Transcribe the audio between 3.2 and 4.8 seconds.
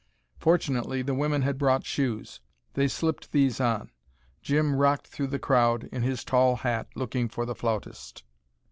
these on. Jim